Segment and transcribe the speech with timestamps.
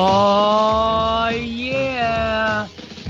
[0.00, 2.66] Oh, yeah.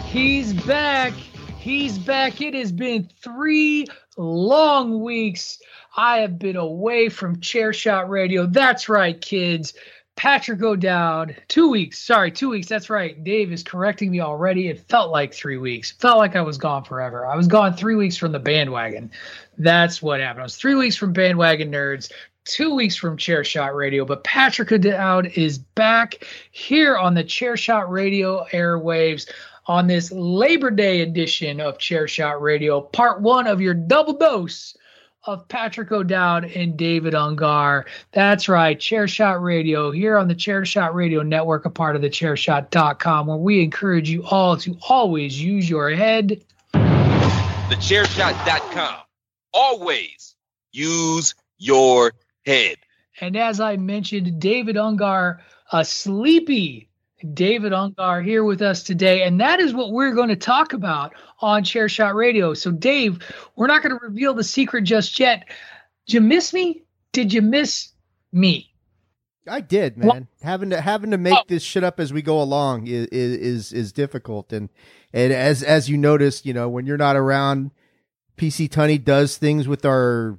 [0.06, 1.12] He's back.
[1.12, 2.40] He's back.
[2.40, 3.84] It has been three
[4.16, 5.58] long weeks.
[5.94, 8.46] I have been away from Chair Shot Radio.
[8.46, 9.74] That's right, kids.
[10.16, 11.98] Patrick O'Dowd, two weeks.
[11.98, 12.68] Sorry, two weeks.
[12.68, 13.22] That's right.
[13.22, 14.68] Dave is correcting me already.
[14.68, 15.90] It felt like three weeks.
[15.92, 17.26] Felt like I was gone forever.
[17.26, 19.10] I was gone three weeks from the bandwagon.
[19.58, 20.40] That's what happened.
[20.40, 22.10] I was three weeks from bandwagon nerds,
[22.48, 24.04] two weeks from Chair Shot Radio.
[24.04, 29.30] But Patrick O'Dowd is back here on the Chair Shot Radio airwaves
[29.66, 34.74] on this Labor Day edition of Chair Shot Radio, part one of your double dose
[35.24, 37.84] of Patrick O'Dowd and David Ungar.
[38.12, 43.26] That's right, Chairshot Radio here on the Chairshot Radio Network, a part of the Chairshot.com,
[43.26, 46.42] where we encourage you all to always use your head.
[46.72, 49.00] TheChairShot.com.
[49.52, 50.34] Always
[50.72, 52.12] use your
[52.48, 52.76] head.
[53.20, 55.38] And as I mentioned, David Ungar,
[55.72, 56.88] a sleepy
[57.34, 59.22] David Ungar here with us today.
[59.22, 62.54] And that is what we're going to talk about on Chairshot Radio.
[62.54, 63.18] So, Dave,
[63.56, 65.48] we're not going to reveal the secret just yet.
[66.06, 66.82] Did you miss me?
[67.12, 67.88] Did you miss
[68.32, 68.72] me?
[69.48, 70.28] I did, man.
[70.42, 71.42] having to having to make oh.
[71.48, 74.68] this shit up as we go along is, is is difficult, and
[75.14, 77.70] and as as you notice, you know, when you're not around,
[78.36, 80.38] PC Tunney does things with our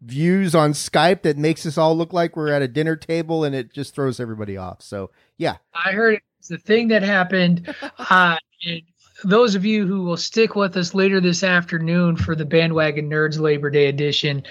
[0.00, 3.54] views on Skype that makes us all look like we're at a dinner table, and
[3.54, 4.82] it just throws everybody off.
[4.82, 7.74] So yeah, I heard it's the thing that happened.
[7.98, 8.82] uh, and
[9.24, 13.40] those of you who will stick with us later this afternoon for the Bandwagon Nerds
[13.40, 14.44] Labor Day edition,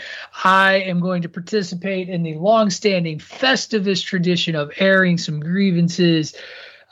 [0.44, 6.36] I am going to participate in the long-standing Festivus tradition of airing some grievances.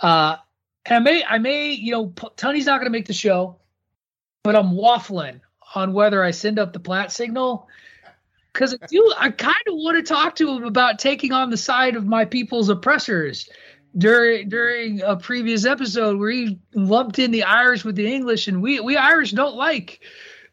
[0.01, 0.37] Uh,
[0.85, 3.57] and I may, I may, you know, P- Tunney's not going to make the show,
[4.43, 5.41] but I'm waffling
[5.73, 7.67] on whether I send up the Platt signal
[8.55, 9.13] because I do.
[9.17, 12.25] I kind of want to talk to him about taking on the side of my
[12.25, 13.49] people's oppressors
[13.97, 18.61] during during a previous episode where he lumped in the Irish with the English, and
[18.61, 19.99] we we Irish don't like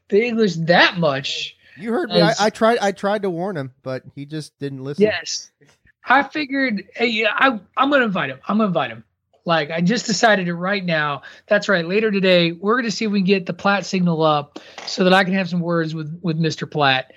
[0.08, 1.56] the English that much.
[1.78, 2.20] you heard me.
[2.20, 2.78] I, As- I tried.
[2.78, 5.04] I tried to warn him, but he just didn't listen.
[5.04, 5.50] Yes,
[6.04, 6.88] I figured.
[6.94, 8.40] Hey, yeah, I I'm gonna invite him.
[8.46, 9.04] I'm gonna invite him.
[9.44, 11.22] Like I just decided it right now.
[11.48, 11.86] That's right.
[11.86, 15.12] Later today, we're gonna see if we can get the Platt signal up so that
[15.12, 16.70] I can have some words with with Mr.
[16.70, 17.12] Platt.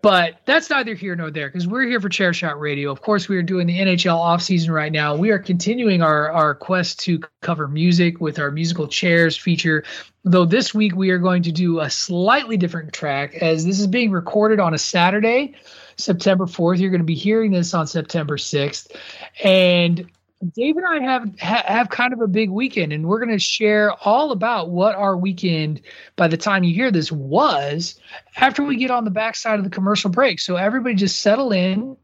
[0.00, 2.92] But that's neither here nor there because we're here for Chair Shot Radio.
[2.92, 5.16] Of course, we are doing the NHL offseason right now.
[5.16, 9.82] We are continuing our, our quest to cover music with our musical chairs feature.
[10.22, 13.88] Though this week we are going to do a slightly different track as this is
[13.88, 15.56] being recorded on a Saturday,
[15.96, 16.78] September 4th.
[16.78, 18.94] You're going to be hearing this on September 6th.
[19.42, 20.08] And
[20.52, 23.38] Dave and I have ha- have kind of a big weekend, and we're going to
[23.38, 25.80] share all about what our weekend,
[26.14, 27.98] by the time you hear this, was
[28.36, 30.38] after we get on the backside of the commercial break.
[30.38, 31.96] So everybody just settle in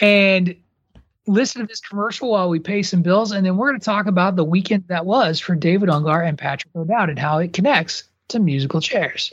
[0.00, 0.56] and
[1.26, 4.06] listen to this commercial while we pay some bills, and then we're going to talk
[4.06, 8.04] about the weekend that was for David Ungar and Patrick O'Dowd and how it connects
[8.28, 9.32] to musical chairs.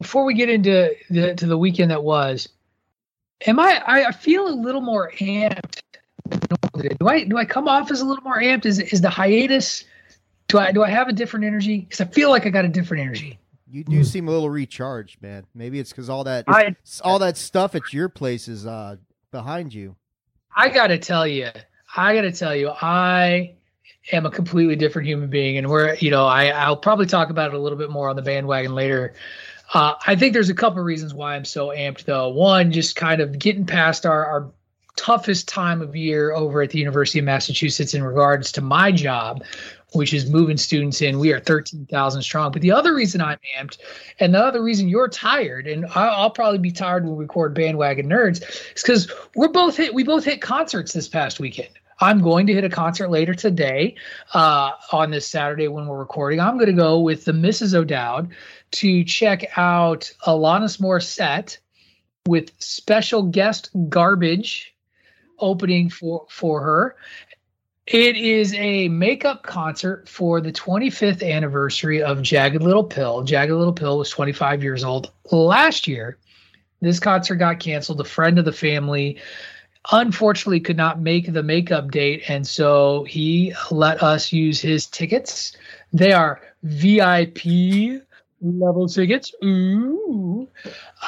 [0.00, 2.48] Before we get into the to the weekend that was,
[3.46, 3.82] am I?
[3.86, 5.80] I feel a little more amped.
[6.98, 8.66] Do I do I come off as a little more amped?
[8.66, 9.84] Is is the hiatus?
[10.48, 11.80] Do I do I have a different energy?
[11.80, 13.38] Because I feel like I got a different energy.
[13.68, 15.44] You do seem a little recharged, man.
[15.54, 18.96] Maybe it's because all that I- all that stuff at your place is uh,
[19.32, 19.96] behind you.
[20.54, 21.48] I got to tell you,
[21.96, 23.54] I got to tell you, I
[24.12, 27.48] am a completely different human being, and we're, you know, I I'll probably talk about
[27.52, 29.14] it a little bit more on the bandwagon later.
[29.74, 32.28] Uh, I think there's a couple of reasons why I'm so amped, though.
[32.28, 34.50] One, just kind of getting past our our
[34.96, 39.44] toughest time of year over at the University of Massachusetts in regards to my job,
[39.92, 41.18] which is moving students in.
[41.18, 42.50] We are 13,000 strong.
[42.50, 43.78] But the other reason I'm amped,
[44.18, 48.08] and the other reason you're tired, and I'll probably be tired when we record Bandwagon
[48.08, 48.42] Nerds,
[48.74, 49.94] is because we're both hit.
[49.94, 51.70] We both hit concerts this past weekend.
[51.98, 53.96] I'm going to hit a concert later today
[54.34, 56.40] uh, on this Saturday when we're recording.
[56.40, 57.74] I'm going to go with the Mrs.
[57.74, 58.32] O'Dowd
[58.72, 61.58] to check out Alanis Morissette
[62.26, 64.74] with special guest Garbage
[65.38, 66.96] opening for for her.
[67.86, 73.22] It is a makeup concert for the 25th anniversary of Jagged Little Pill.
[73.22, 76.18] Jagged Little Pill was 25 years old last year.
[76.80, 78.00] This concert got canceled.
[78.00, 79.18] A friend of the family
[79.92, 85.56] unfortunately could not make the makeup date, and so he let us use his tickets.
[85.92, 88.02] They are VIP
[88.40, 89.32] level tickets.
[89.44, 90.48] Ooh.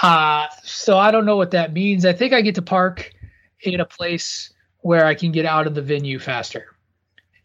[0.02, 2.04] Uh, so I don't know what that means.
[2.04, 3.12] I think I get to park
[3.60, 6.75] in a place where I can get out of the venue faster.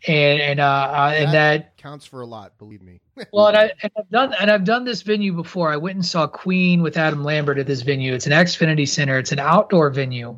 [0.05, 2.99] And and uh, uh and that counts for a lot, believe me.
[3.33, 5.71] well, and, I, and I've done and I've done this venue before.
[5.71, 8.13] I went and saw Queen with Adam Lambert at this venue.
[8.13, 9.17] It's an Xfinity Center.
[9.17, 10.37] It's an outdoor venue,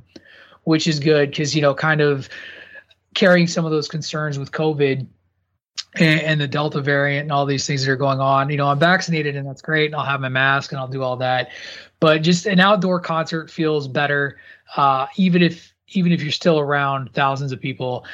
[0.66, 2.30] which is good because you know, kind of
[3.14, 5.08] carrying some of those concerns with COVID
[5.96, 8.50] and, and the Delta variant and all these things that are going on.
[8.50, 11.02] You know, I'm vaccinated and that's great, and I'll have my mask and I'll do
[11.02, 11.50] all that.
[12.00, 14.38] But just an outdoor concert feels better,
[14.76, 18.06] uh, even if even if you're still around thousands of people.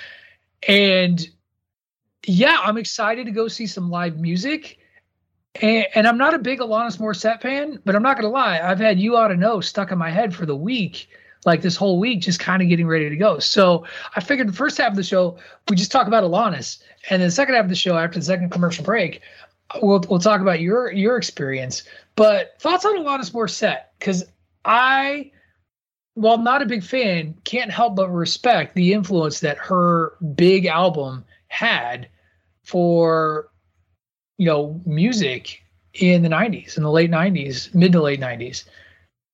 [0.68, 1.25] And
[2.25, 4.77] yeah, I'm excited to go see some live music.
[5.62, 8.80] And, and I'm not a big Alanis Morissette fan, but I'm not gonna lie, I've
[8.80, 11.09] had "You Ought to Know" stuck in my head for the week,
[11.45, 13.39] like this whole week, just kind of getting ready to go.
[13.39, 13.85] So
[14.15, 15.38] I figured the first half of the show
[15.69, 18.25] we just talk about Alanis, and then the second half of the show, after the
[18.25, 19.21] second commercial break,
[19.81, 21.83] we'll we'll talk about your your experience.
[22.15, 23.83] But thoughts on Alanis Morissette?
[23.99, 24.25] Because
[24.65, 25.31] I,
[26.13, 31.25] while not a big fan, can't help but respect the influence that her big album
[31.47, 32.07] had
[32.63, 33.49] for
[34.38, 35.61] you know music
[35.93, 38.63] in the 90s in the late 90s mid to late 90s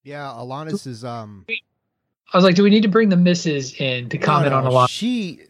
[0.04, 1.46] Yeah, Alanis is um
[2.34, 4.64] i was like do we need to bring the misses in to comment no, on
[4.64, 5.42] no, a lot She,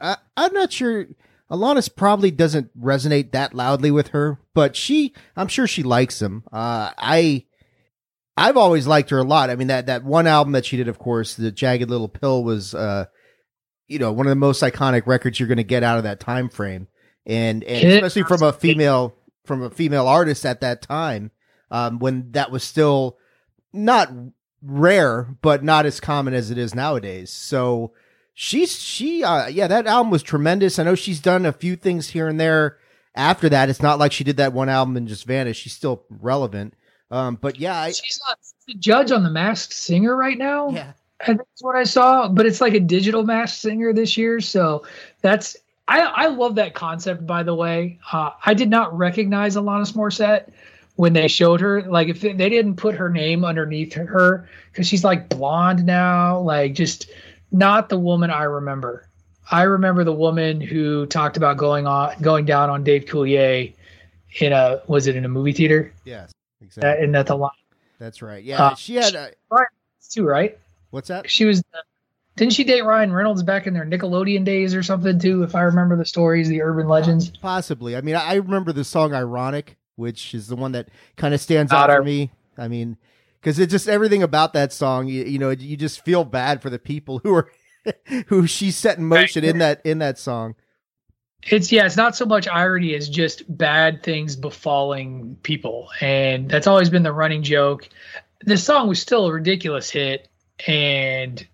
[0.00, 1.06] I, I'm not sure.
[1.50, 6.42] Alanis probably doesn't resonate that loudly with her, but she, I'm sure she likes him.
[6.52, 7.44] Uh, I,
[8.36, 9.50] I've always liked her a lot.
[9.50, 12.42] I mean that that one album that she did, of course, the Jagged Little Pill
[12.42, 13.06] was, uh,
[13.86, 16.18] you know, one of the most iconic records you're going to get out of that
[16.18, 16.88] time frame,
[17.26, 21.30] and and especially from a female from a female artist at that time,
[21.70, 23.18] um, when that was still
[23.72, 24.10] not
[24.64, 27.30] rare, but not as common as it is nowadays.
[27.30, 27.92] So
[28.32, 30.78] she's she uh yeah, that album was tremendous.
[30.78, 32.78] I know she's done a few things here and there
[33.14, 33.68] after that.
[33.68, 35.62] It's not like she did that one album and just vanished.
[35.62, 36.74] She's still relevant.
[37.10, 40.92] Um but yeah, I she's not the judge on the masked singer right now yeah.
[41.26, 44.84] and that's what i saw but it's like a digital masked singer this year so
[45.20, 45.56] that's
[45.88, 50.50] i i love that concept by the way uh, i did not recognize alanis morissette
[50.96, 55.04] when they showed her like if they, didn't put her name underneath her because she's
[55.04, 57.10] like blonde now like just
[57.50, 59.08] not the woman i remember
[59.50, 63.72] i remember the woman who talked about going on going down on dave coulier
[64.40, 67.04] in a was it in a movie theater Yes, that, exactly.
[67.04, 67.52] and that's a lot
[67.98, 68.42] That's right.
[68.42, 69.28] Yeah, Uh, she had uh,
[70.10, 70.58] too right
[70.90, 71.30] what's that?
[71.30, 71.62] she was
[72.36, 75.44] didn't she date Ryan Reynolds back in their Nickelodeon days or something too?
[75.44, 77.30] If I remember the stories, the urban legends.
[77.30, 77.96] Possibly.
[77.96, 81.72] I mean, I remember the song "Ironic," which is the one that kind of stands
[81.72, 82.30] Not out for me.
[82.56, 82.96] I mean,
[83.40, 85.06] because it's just everything about that song.
[85.06, 87.50] You, you know, you just feel bad for the people who are
[88.26, 90.54] who she set in motion in that in that song.
[91.42, 96.66] It's yeah, it's not so much irony as just bad things befalling people, and that's
[96.66, 97.88] always been the running joke.
[98.40, 100.28] This song was still a ridiculous hit,
[100.66, 101.46] and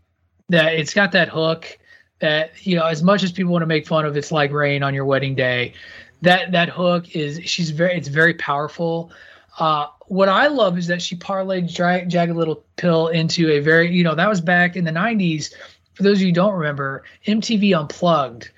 [0.49, 1.77] that it's got that hook
[2.21, 4.83] that you know, as much as people want to make fun of, it's like rain
[4.83, 5.75] on your wedding day.
[6.23, 9.11] That that hook is she's very it's very powerful.
[9.59, 14.05] Uh, what I love is that she parlayed Jagged Little Pill into a very you
[14.05, 15.53] know that was back in the '90s.
[15.95, 18.51] For those of you who don't remember, MTV Unplugged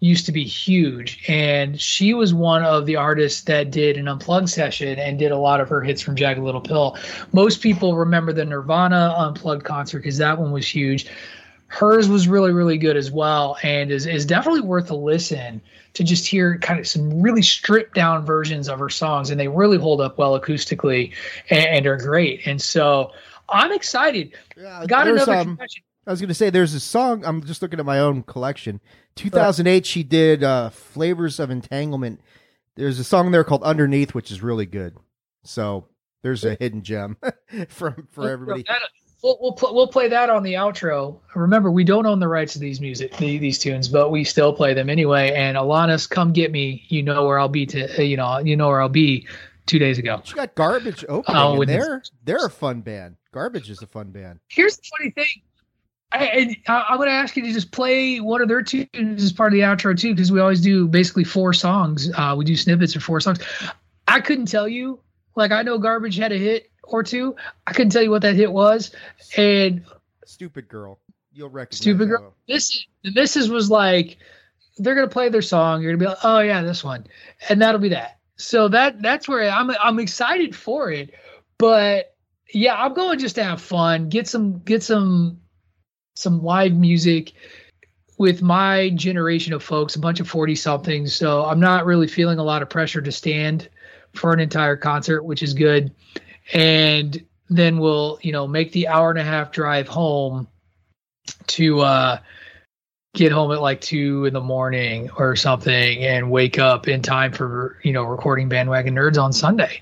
[0.00, 4.50] used to be huge and she was one of the artists that did an unplugged
[4.50, 6.98] session and did a lot of her hits from jagged little pill
[7.32, 11.06] most people remember the nirvana unplugged concert because that one was huge
[11.68, 15.60] hers was really really good as well and is, is definitely worth a listen
[15.94, 19.48] to just hear kind of some really stripped down versions of her songs and they
[19.48, 21.12] really hold up well acoustically
[21.50, 23.10] and, and are great and so
[23.48, 25.58] i'm excited Yeah, got another um.
[26.06, 27.24] I was going to say there's a song.
[27.24, 28.80] I'm just looking at my own collection.
[29.16, 32.20] 2008, she did uh, "Flavors of Entanglement."
[32.76, 34.96] There's a song there called "Underneath," which is really good.
[35.42, 35.88] So
[36.22, 37.16] there's a hidden gem
[37.68, 38.64] from for everybody.
[39.22, 41.18] We'll we'll, pl- we'll play that on the outro.
[41.34, 44.52] Remember, we don't own the rights to these music the, these tunes, but we still
[44.52, 45.32] play them anyway.
[45.32, 46.84] And Alanis, come get me.
[46.88, 49.26] You know where I'll be to uh, you know you know where I'll be
[49.66, 50.20] two days ago.
[50.24, 53.16] She got Garbage opening, Oh, and they're they're a fun band.
[53.32, 54.38] Garbage is a fun band.
[54.48, 55.42] Here's the funny thing.
[56.12, 59.32] I, I, I'm going to ask you to just play one of their tunes as
[59.32, 62.10] part of the outro too, because we always do basically four songs.
[62.14, 63.40] Uh, we do snippets of four songs.
[64.06, 65.00] I couldn't tell you.
[65.34, 67.36] Like I know Garbage had a hit or two.
[67.66, 68.94] I couldn't tell you what that hit was,
[69.36, 69.84] and
[70.24, 70.98] Stupid girl,
[71.32, 71.80] you'll recognize.
[71.80, 72.34] Stupid Girl.
[72.48, 74.18] This the missus was like,
[74.78, 75.82] they're gonna play their song.
[75.82, 77.06] You're gonna be like, oh yeah, this one,
[77.48, 78.18] and that'll be that.
[78.36, 81.14] So that that's where I'm I'm excited for it,
[81.58, 82.14] but
[82.52, 85.40] yeah, I'm going just to have fun, get some get some
[86.14, 87.32] some live music
[88.18, 91.14] with my generation of folks, a bunch of 40 somethings.
[91.14, 93.68] So I'm not really feeling a lot of pressure to stand
[94.14, 95.94] for an entire concert, which is good.
[96.52, 100.48] And then we'll, you know, make the hour and a half drive home
[101.48, 102.18] to uh
[103.14, 107.32] get home at like two in the morning or something and wake up in time
[107.32, 109.80] for, you know, recording bandwagon nerds on Sunday.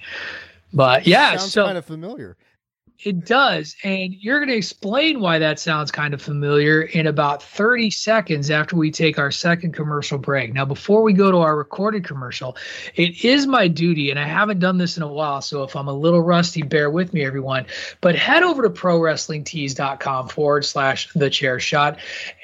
[0.72, 2.36] But yeah, sounds so kind of familiar.
[2.98, 3.76] It does.
[3.84, 8.50] And you're going to explain why that sounds kind of familiar in about 30 seconds
[8.50, 10.54] after we take our second commercial break.
[10.54, 12.56] Now, before we go to our recorded commercial,
[12.94, 15.42] it is my duty, and I haven't done this in a while.
[15.42, 17.66] So if I'm a little rusty, bear with me, everyone.
[18.00, 21.98] But head over to prowrestlingtees.com forward slash the chair shot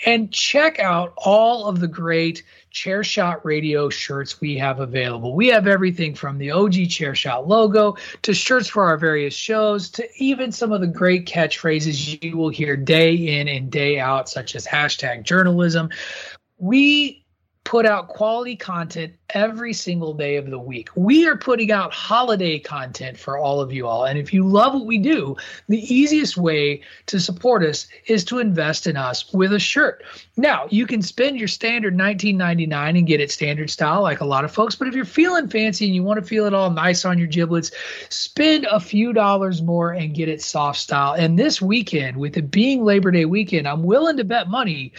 [0.05, 5.35] and check out all of the great chair shot radio shirts we have available.
[5.35, 9.91] We have everything from the OG chair shot logo to shirts for our various shows
[9.91, 14.29] to even some of the great catchphrases you will hear day in and day out,
[14.29, 15.91] such as hashtag journalism.
[16.59, 17.25] We
[17.71, 20.89] put out quality content every single day of the week.
[20.97, 24.07] We are putting out holiday content for all of you all.
[24.07, 25.37] And if you love what we do,
[25.69, 30.03] the easiest way to support us is to invest in us with a shirt.
[30.37, 34.45] Now, you can spend your standard $19.99 and get it standard style like a lot
[34.45, 37.05] of folks, but if you're feeling fancy and you want to feel it all nice
[37.05, 37.71] on your giblets,
[38.09, 41.13] spend a few dollars more and get it soft style.
[41.13, 44.93] And this weekend, with it being Labor Day weekend, I'm willing to bet money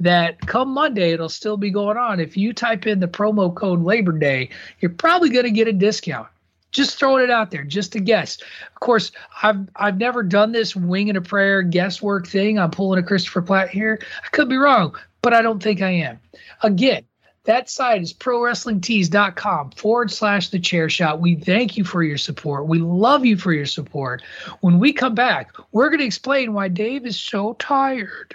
[0.00, 2.20] that come Monday it'll still be going on.
[2.20, 4.50] If you type in the promo code Labor Day,
[4.80, 6.28] you're probably going to get a discount.
[6.72, 8.38] Just throwing it out there, just a guess.
[8.74, 9.12] Of course,
[9.42, 12.58] I've I've never done this wing and a prayer guesswork thing.
[12.58, 13.98] I'm pulling a Christopher Platt here.
[14.24, 16.20] I could be wrong, but I don't think I am.
[16.62, 17.04] Again,
[17.44, 21.20] that site is prowrestlingtees.com forward slash the chair shot.
[21.20, 22.66] We thank you for your support.
[22.66, 24.22] We love you for your support.
[24.60, 28.34] When we come back, we're going to explain why Dave is so tired.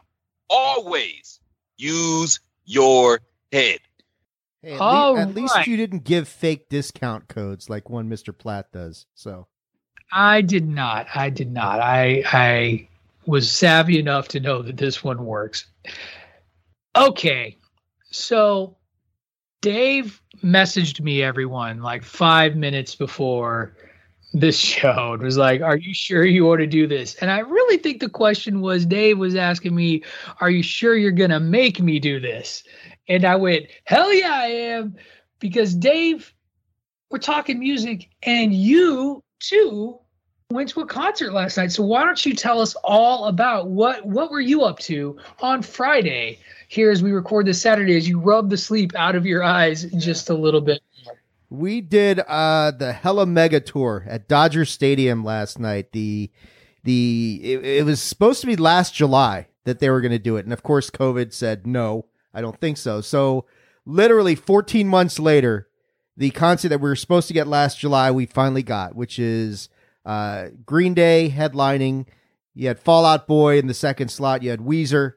[0.51, 1.39] Always
[1.77, 3.79] use your head.
[4.61, 5.67] Hey, at, le- at least right.
[5.67, 8.37] you didn't give fake discount codes like one Mr.
[8.37, 9.07] Platt does.
[9.15, 9.47] So
[10.11, 11.07] I did not.
[11.15, 11.79] I did not.
[11.79, 12.87] I I
[13.25, 15.65] was savvy enough to know that this one works.
[16.95, 17.57] Okay.
[18.11, 18.77] So
[19.61, 23.75] Dave messaged me everyone like 5 minutes before
[24.33, 27.39] this show and was like, "Are you sure you want to do this?" And I
[27.39, 30.03] really think the question was Dave was asking me,
[30.39, 32.63] "Are you sure you're going to make me do this?"
[33.11, 34.95] And I went, hell yeah, I am.
[35.39, 36.33] Because Dave,
[37.09, 39.99] we're talking music, and you too
[40.49, 41.71] went to a concert last night.
[41.71, 45.61] So why don't you tell us all about what what were you up to on
[45.61, 49.43] Friday here as we record this Saturday as you rub the sleep out of your
[49.43, 50.81] eyes just a little bit?
[51.51, 55.91] We did uh the Hella Mega Tour at Dodger Stadium last night.
[55.91, 56.31] The
[56.83, 60.37] the it, it was supposed to be last July that they were going to do
[60.37, 63.01] it, and of course COVID said no, I don't think so.
[63.01, 63.45] So
[63.85, 65.67] literally 14 months later,
[66.17, 69.69] the concert that we were supposed to get last July, we finally got, which is
[70.05, 72.07] uh, Green Day headlining.
[72.53, 74.43] You had Fall Out Boy in the second slot.
[74.43, 75.13] You had Weezer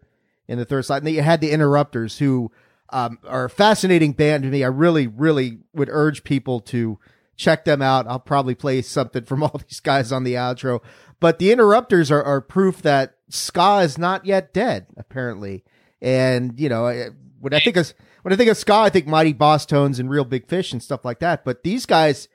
[0.46, 0.98] in the third slot.
[0.98, 2.50] And then you had the Interrupters, who
[2.94, 4.62] um, are a fascinating band to me.
[4.62, 7.00] I really, really would urge people to
[7.36, 8.06] check them out.
[8.06, 10.80] I'll probably play something from all these guys on the outro.
[11.18, 15.64] But the Interrupters are, are proof that ska is not yet dead, apparently.
[16.00, 17.10] And, you know,
[17.40, 20.24] when I think of when I think of ska, I think Mighty Bosstones and Real
[20.24, 21.44] Big Fish and stuff like that.
[21.44, 22.28] But these guys,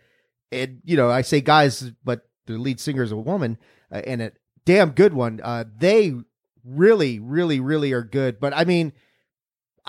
[0.51, 3.57] and you know, I say guys, but the lead singer is a woman
[3.91, 4.31] uh, and a
[4.65, 5.39] damn good one.
[5.41, 6.15] Uh, they
[6.65, 8.41] really, really, really are good.
[8.41, 8.91] But I mean,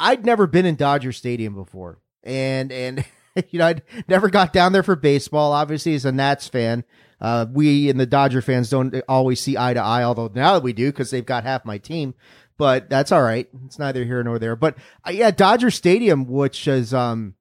[0.00, 3.04] I'd never been in Dodger Stadium before, and and
[3.50, 5.52] you know, I'd never got down there for baseball.
[5.52, 6.84] Obviously, as a Nats fan,
[7.20, 10.02] uh, we and the Dodger fans don't always see eye to eye.
[10.02, 12.14] Although now that we do, because they've got half my team
[12.60, 13.48] but that's all right.
[13.64, 14.54] It's neither here nor there.
[14.54, 14.76] But
[15.06, 17.34] uh, yeah, Dodger Stadium, which is, um,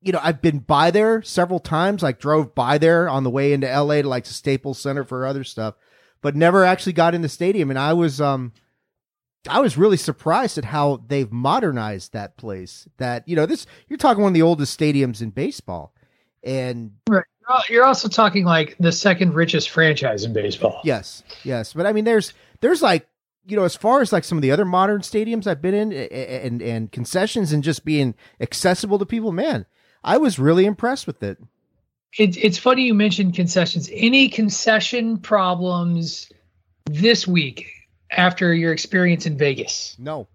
[0.00, 3.52] you know, I've been by there several times, like drove by there on the way
[3.52, 5.74] into LA to like Staples Center for other stuff,
[6.22, 7.70] but never actually got in the stadium.
[7.70, 8.52] And I was, um,
[9.48, 12.88] I was really surprised at how they've modernized that place.
[12.96, 15.94] That, you know, this, you're talking one of the oldest stadiums in baseball.
[16.42, 17.24] And right.
[17.68, 20.80] You're also talking like the second richest franchise in baseball.
[20.82, 23.06] Yes, yes, but I mean, there's there's like
[23.46, 25.92] you know, as far as like some of the other modern stadiums I've been in
[25.92, 29.66] and, and concessions and just being accessible to people, man,
[30.02, 31.38] I was really impressed with it.
[32.18, 32.36] it.
[32.36, 33.88] It's funny you mentioned concessions.
[33.92, 36.30] Any concession problems
[36.86, 37.75] this week
[38.16, 39.96] after your experience in Vegas?
[39.98, 40.28] No.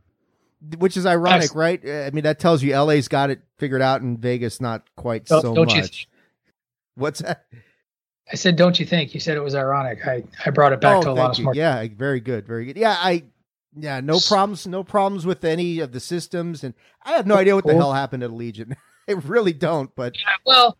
[0.78, 1.82] Which is ironic, That's, right?
[1.84, 5.41] I mean, that tells you LA's got it figured out and Vegas not quite don't,
[5.41, 6.02] so don't much.
[6.02, 7.46] You, What's that?
[8.32, 10.06] I said, "Don't you think?" You said it was ironic.
[10.08, 12.78] I I brought it back oh, to a lot of Yeah, very good, very good.
[12.78, 13.24] Yeah, I
[13.76, 17.56] yeah, no problems, no problems with any of the systems, and I have no idea
[17.56, 17.74] what cool.
[17.74, 18.76] the hell happened at Allegiant.
[19.10, 19.94] I really don't.
[19.96, 20.78] But yeah, well,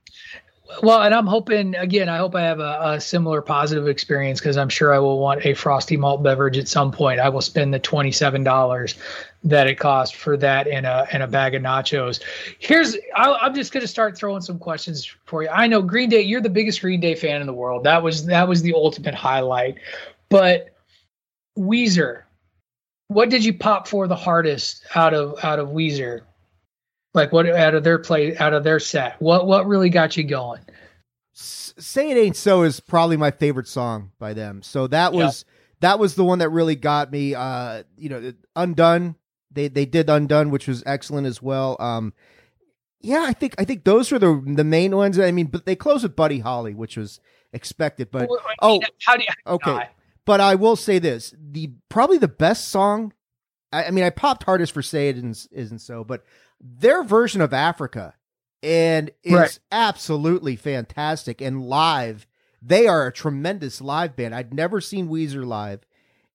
[0.84, 2.10] well, and I'm hoping again.
[2.10, 5.46] I hope I have a, a similar positive experience because I'm sure I will want
[5.46, 7.20] a frosty malt beverage at some point.
[7.20, 8.96] I will spend the twenty seven dollars
[9.44, 12.22] that it cost for that and a and a bag of nachos.
[12.60, 15.50] Here's I, am just going to start throwing some questions for you.
[15.50, 16.22] I know Green Day.
[16.22, 17.84] You're the biggest Green Day fan in the world.
[17.84, 19.76] That was that was the ultimate highlight.
[20.30, 20.74] But
[21.58, 22.24] Weezer,
[23.08, 26.22] what did you pop for the hardest out of out of Weezer?
[27.14, 29.22] Like what out of their play out of their set?
[29.22, 30.62] What what really got you going?
[31.34, 34.62] Say it ain't so is probably my favorite song by them.
[34.62, 35.82] So that was yep.
[35.82, 37.36] that was the one that really got me.
[37.36, 39.16] Uh, you know, Undone
[39.54, 41.78] they they did Undone, which was excellent as well.
[41.80, 42.14] Um,
[43.02, 45.20] yeah, I think I think those were the the main ones.
[45.20, 47.20] I mean, but they closed with Buddy Holly, which was
[47.54, 48.12] expected.
[48.12, 48.30] But
[48.62, 49.90] oh, how do you, okay.
[50.26, 53.14] But I will say this: the probably the best song.
[53.74, 56.24] I, I mean, I popped hardest for "Say It Isn't, isn't So," but
[56.62, 58.14] their version of Africa
[58.64, 59.60] and it's right.
[59.72, 62.28] absolutely fantastic and live.
[62.62, 64.36] They are a tremendous live band.
[64.36, 65.82] I'd never seen Weezer live,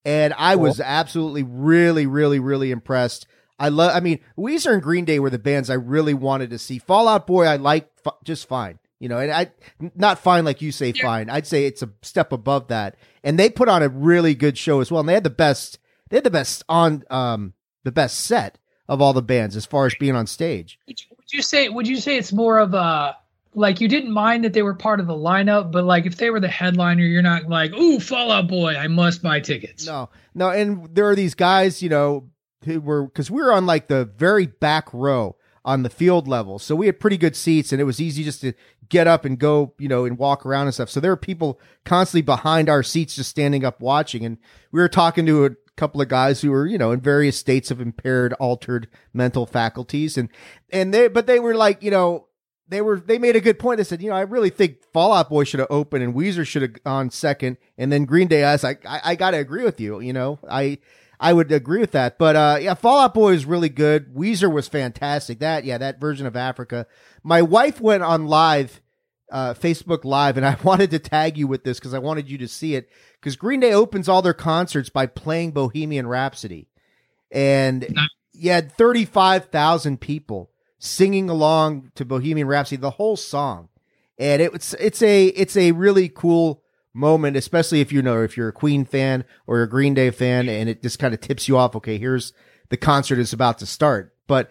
[0.03, 0.63] and I cool.
[0.63, 3.27] was absolutely, really, really, really impressed.
[3.59, 3.95] I love.
[3.95, 6.79] I mean, Weezer and Green Day were the bands I really wanted to see.
[6.79, 8.79] Fallout Boy, I like f- just fine.
[8.99, 9.51] You know, and I
[9.95, 11.03] not fine like you say yeah.
[11.03, 11.29] fine.
[11.29, 12.95] I'd say it's a step above that.
[13.23, 14.99] And they put on a really good show as well.
[14.99, 15.79] And they had the best.
[16.09, 18.57] They had the best on um the best set
[18.87, 20.79] of all the bands as far as being on stage.
[20.87, 21.69] Would you say?
[21.69, 23.17] Would you say it's more of a
[23.57, 26.29] like you didn't mind that they were part of the lineup, but like if they
[26.29, 29.85] were the headliner, you're not like, ooh, Fall Out Boy, I must buy tickets.
[29.87, 32.29] No, no, and there are these guys, you know,
[32.65, 36.59] who were because we were on like the very back row on the field level,
[36.59, 38.53] so we had pretty good seats, and it was easy just to
[38.89, 40.89] get up and go, you know, and walk around and stuff.
[40.89, 44.37] So there were people constantly behind our seats, just standing up watching, and
[44.71, 47.71] we were talking to a couple of guys who were, you know, in various states
[47.71, 50.29] of impaired, altered mental faculties, and
[50.69, 52.27] and they, but they were like, you know
[52.69, 53.77] they were they made a good point.
[53.77, 56.45] They said, you know, I really think Fall Out Boy should have opened and Weezer
[56.45, 58.43] should have gone second, and then Green Day.
[58.43, 59.99] I I, I got to agree with you.
[59.99, 60.79] You know, I
[61.19, 62.17] I would agree with that.
[62.17, 64.13] But uh, yeah, Fall Out Boy is really good.
[64.13, 65.39] Weezer was fantastic.
[65.39, 66.87] That yeah, that version of Africa.
[67.23, 68.81] My wife went on live,
[69.31, 72.37] uh, Facebook Live, and I wanted to tag you with this because I wanted you
[72.39, 72.89] to see it.
[73.19, 76.67] Because Green Day opens all their concerts by playing Bohemian Rhapsody,
[77.31, 77.87] and
[78.33, 83.69] you had 35,000 people singing along to Bohemian Rhapsody, the whole song.
[84.19, 86.63] And it was, it's a, it's a really cool
[86.93, 90.49] moment, especially if you know, if you're a Queen fan or a Green Day fan
[90.49, 91.75] and it just kind of tips you off.
[91.75, 91.97] Okay.
[91.97, 92.33] Here's
[92.69, 94.15] the concert is about to start.
[94.27, 94.49] But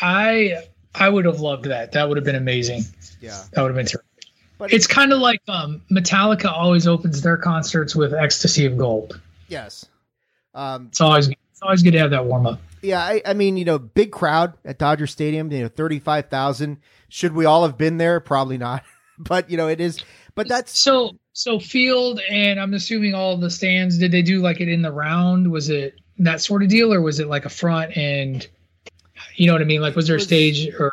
[0.00, 1.92] I, I would have loved that.
[1.92, 2.82] That would have been amazing.
[3.20, 3.42] Yeah.
[3.52, 4.08] That would have been terrific.
[4.58, 9.20] But it's kind of like um, Metallica always opens their concerts with "Ecstasy of Gold."
[9.46, 9.86] Yes,
[10.52, 12.60] um, it's always it's always good to have that warm up.
[12.82, 15.50] Yeah, I, I mean, you know, big crowd at Dodger Stadium.
[15.52, 16.78] You know, thirty five thousand.
[17.08, 18.18] Should we all have been there?
[18.18, 18.82] Probably not.
[19.18, 20.02] but you know, it is.
[20.34, 23.96] But that's so so field, and I'm assuming all the stands.
[23.96, 25.52] Did they do like it in the round?
[25.52, 28.46] Was it that sort of deal, or was it like a front and?
[29.38, 29.80] You know what I mean?
[29.80, 30.92] Like, was there a stage or?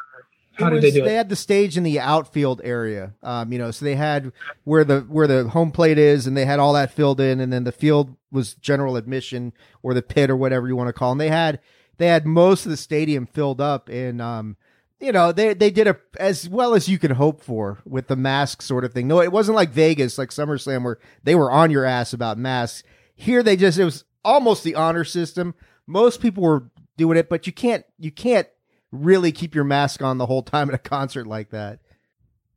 [0.58, 1.06] How did they do it?
[1.06, 3.14] They had the stage in the outfield area.
[3.22, 4.32] Um, you know, so they had
[4.64, 7.52] where the where the home plate is, and they had all that filled in, and
[7.52, 9.52] then the field was general admission
[9.84, 11.12] or the pit or whatever you want to call.
[11.12, 11.60] And they had
[11.98, 14.56] they had most of the stadium filled up, and um,
[15.00, 18.16] you know, they they did a as well as you can hope for with the
[18.16, 19.08] mask sort of thing.
[19.08, 22.84] No, it wasn't like Vegas, like SummerSlam, where they were on your ass about masks.
[23.14, 25.54] Here, they just it was almost the honor system.
[25.86, 28.48] Most people were doing it, but you can't you can't
[28.92, 31.80] really keep your mask on the whole time at a concert like that.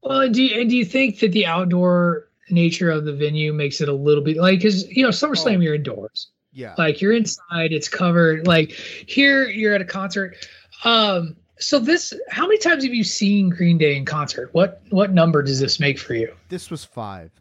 [0.03, 3.53] Well, and do you, and do you think that the outdoor nature of the venue
[3.53, 5.61] makes it a little bit like because you know SummerSlam oh.
[5.61, 8.47] you're indoors, yeah, like you're inside, it's covered.
[8.47, 10.37] Like here you're at a concert.
[10.85, 14.51] Um, so this, how many times have you seen Green Day in concert?
[14.53, 16.33] What what number does this make for you?
[16.49, 17.33] This was five.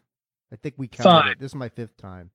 [0.52, 1.32] I think we counted five.
[1.32, 1.38] it.
[1.38, 2.30] This is my fifth time.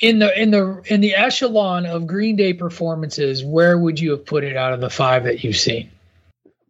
[0.00, 4.26] In the in the in the echelon of Green Day performances, where would you have
[4.26, 5.90] put it out of the five that you've seen?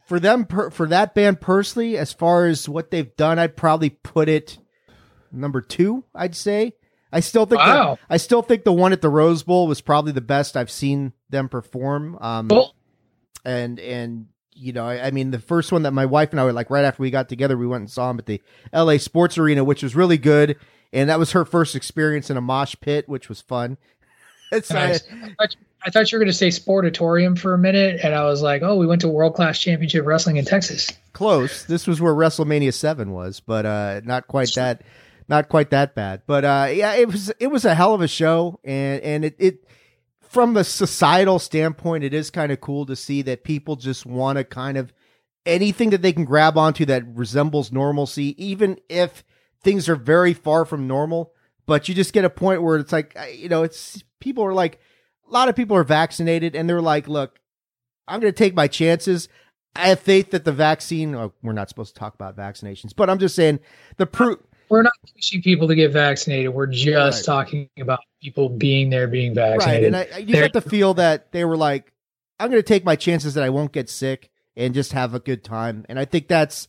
[0.06, 3.90] for them per, for that band personally, as far as what they've done, I'd probably
[3.90, 4.56] put it
[5.30, 6.04] number two.
[6.14, 6.74] I'd say.
[7.12, 7.94] I still think wow.
[7.94, 10.70] the, I still think the one at the Rose Bowl was probably the best I've
[10.70, 12.18] seen them perform.
[12.20, 12.74] Um, cool.
[13.44, 16.44] and and you know, I, I, mean, the first one that my wife and I
[16.44, 18.40] were like right after we got together, we went and saw them at the
[18.72, 18.98] L.A.
[18.98, 20.56] Sports Arena, which was really good,
[20.92, 23.78] and that was her first experience in a mosh pit, which was fun.
[24.52, 25.02] it's nice.
[25.38, 25.46] I,
[25.84, 28.62] I thought you were going to say Sportatorium for a minute, and I was like,
[28.62, 30.90] oh, we went to World Class Championship Wrestling in Texas.
[31.12, 31.64] Close.
[31.64, 34.82] This was where WrestleMania Seven was, but uh, not quite that,
[35.28, 36.22] not quite that bad.
[36.26, 39.36] But uh, yeah, it was it was a hell of a show, and and it,
[39.38, 39.64] it
[40.22, 44.38] from a societal standpoint, it is kind of cool to see that people just want
[44.38, 44.92] to kind of
[45.46, 49.24] anything that they can grab onto that resembles normalcy, even if
[49.66, 51.34] things are very far from normal.
[51.66, 54.78] But you just get a point where it's like, you know, it's people are like,
[55.28, 57.40] a lot of people are vaccinated and they're like, look,
[58.06, 59.28] I'm going to take my chances.
[59.74, 63.10] I have faith that the vaccine, oh, we're not supposed to talk about vaccinations, but
[63.10, 63.58] I'm just saying
[63.96, 64.38] the proof.
[64.68, 66.54] We're not pushing people to get vaccinated.
[66.54, 67.34] We're just right.
[67.34, 69.92] talking about people being there, being vaccinated.
[69.92, 70.06] Right.
[70.08, 71.92] And I, you They're, get the feel that they were like,
[72.38, 75.20] I'm going to take my chances that I won't get sick and just have a
[75.20, 75.84] good time.
[75.88, 76.68] And I think that's,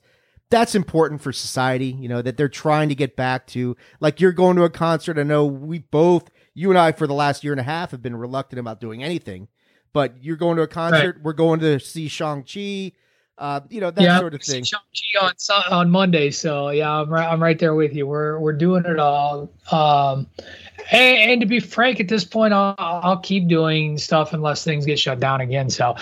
[0.49, 4.31] that's important for society, you know, that they're trying to get back to like you're
[4.31, 5.17] going to a concert.
[5.17, 8.01] I know we both you and I for the last year and a half have
[8.01, 9.47] been reluctant about doing anything.
[9.93, 11.15] But you're going to a concert.
[11.15, 11.23] Right.
[11.23, 12.91] We're going to see Shang Chi.
[13.37, 14.63] Uh, you know that yeah, sort of thing.
[14.63, 17.27] Shang Chi on on Monday, so yeah, I'm right.
[17.27, 18.07] I'm right there with you.
[18.07, 19.51] We're we're doing it all.
[19.71, 20.27] Um,
[20.91, 24.85] and, and to be frank, at this point, I'll, I'll keep doing stuff unless things
[24.85, 25.69] get shut down again.
[25.69, 25.95] So,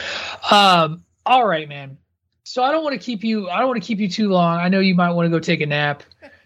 [0.49, 1.97] um, all right, man.
[2.45, 3.49] So I don't want to keep you.
[3.49, 4.59] I don't want to keep you too long.
[4.59, 6.03] I know you might want to go take a nap.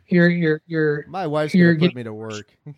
[0.08, 1.06] You're you're you're.
[1.08, 2.48] My wife's gonna put me to work.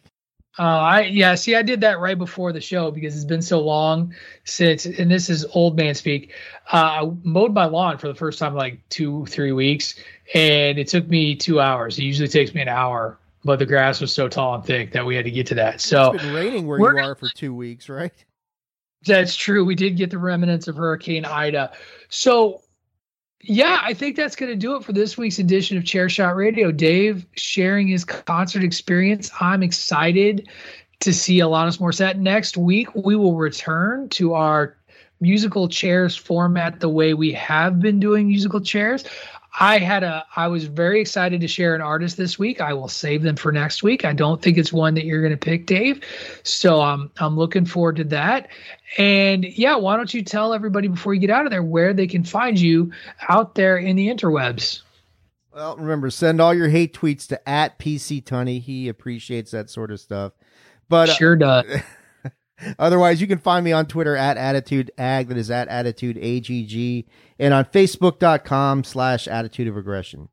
[0.60, 3.62] Uh, I yeah, see, I did that right before the show because it's been so
[3.62, 6.34] long since, and this is old man speak.
[6.74, 9.96] Uh, I mowed my lawn for the first time like two, three weeks,
[10.34, 11.98] and it took me two hours.
[11.98, 15.06] It usually takes me an hour, but the grass was so tall and thick that
[15.06, 15.80] we had to get to that.
[15.80, 18.12] So it's been raining where you are for two weeks, right?
[19.06, 19.64] That's true.
[19.64, 21.72] We did get the remnants of Hurricane Ida.
[22.10, 22.62] So
[23.44, 26.36] yeah, I think that's going to do it for this week's edition of Chair Shot
[26.36, 26.72] Radio.
[26.72, 29.32] Dave sharing his concert experience.
[29.40, 30.48] I'm excited
[31.00, 32.18] to see Alanis Morissette.
[32.18, 34.78] Next week, we will return to our
[35.20, 39.04] musical chairs format the way we have been doing musical chairs.
[39.60, 42.62] I had a I was very excited to share an artist this week.
[42.62, 44.06] I will save them for next week.
[44.06, 46.02] I don't think it's one that you're going to pick, Dave.
[46.44, 48.48] So um, I'm looking forward to that.
[48.98, 52.08] And yeah, why don't you tell everybody before you get out of there where they
[52.08, 52.92] can find you
[53.28, 54.82] out there in the interwebs?
[55.54, 58.62] Well, remember, send all your hate tweets to at PC Tunney.
[58.62, 60.32] He appreciates that sort of stuff.
[60.88, 61.66] But sure does.
[62.80, 65.28] Otherwise, you can find me on Twitter at Attitude Ag.
[65.28, 67.06] That is at Attitude AGG.
[67.40, 70.30] And on Facebook.com slash Attitude of Aggression.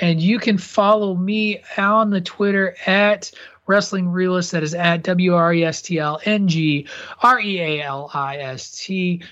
[0.00, 3.30] And you can follow me on the Twitter at
[3.66, 4.52] Wrestling Realist.
[4.52, 6.86] That is at W R E S T L N G
[7.22, 9.22] R E A L I S T.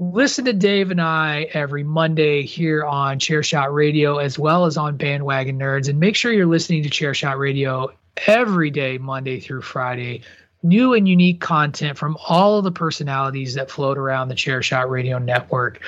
[0.00, 4.96] Listen to Dave and I every Monday here on Chairshot Radio as well as on
[4.96, 5.88] Bandwagon Nerds.
[5.88, 7.90] And make sure you're listening to Chairshot Radio
[8.26, 10.22] every day, Monday through Friday.
[10.62, 15.18] New and unique content from all of the personalities that float around the Chairshot Radio
[15.18, 15.80] network.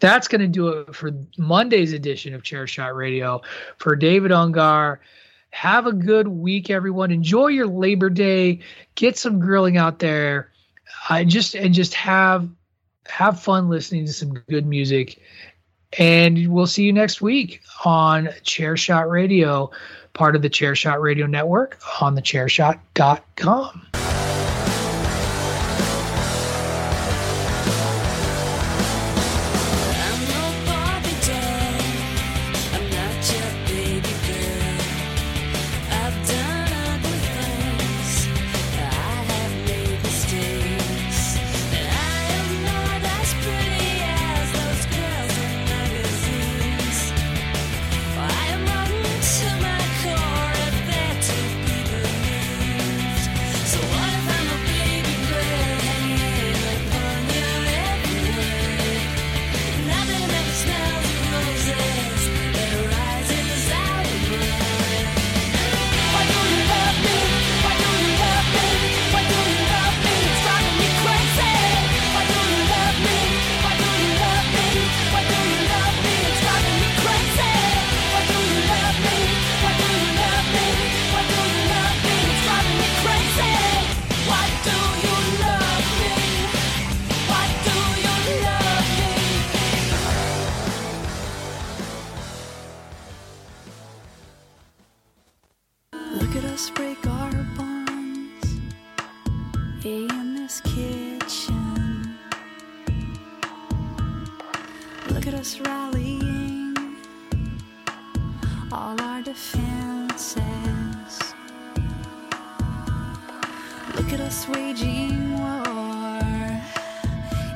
[0.00, 3.42] That's going to do it for Monday's edition of Chairshot Radio.
[3.78, 4.98] For David Ungar,
[5.50, 7.10] have a good week, everyone.
[7.10, 8.60] Enjoy your Labor Day.
[8.94, 10.50] Get some grilling out there.
[11.08, 12.48] I just and just have
[13.06, 15.20] have fun listening to some good music.
[15.98, 19.70] And we'll see you next week on Chairshot Radio,
[20.14, 22.22] part of the Chairshot Radio Network on the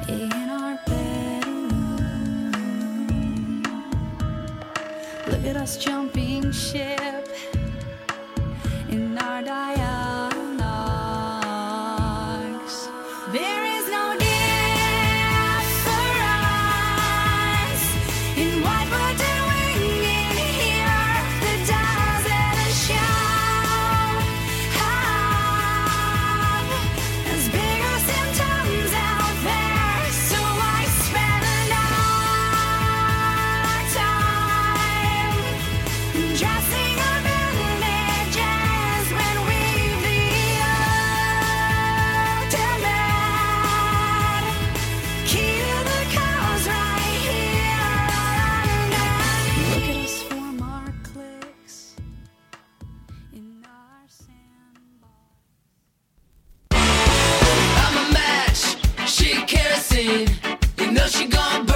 [0.09, 1.73] in our bedroom.
[5.29, 6.96] Look at us jumping ship
[59.97, 61.76] You know she gon' burn